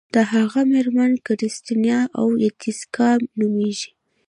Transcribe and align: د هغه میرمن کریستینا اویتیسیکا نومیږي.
د 0.13 0.15
هغه 0.33 0.61
میرمن 0.73 1.11
کریستینا 1.25 1.99
اویتیسیکا 2.21 3.09
نومیږي. 3.39 3.91